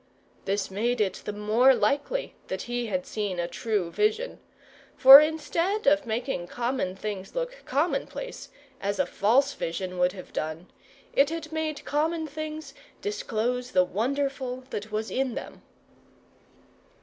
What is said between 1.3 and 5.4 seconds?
more likely that he had seen a true vision; for